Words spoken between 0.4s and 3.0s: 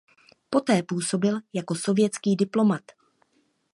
Poté působil jako sovětský diplomat.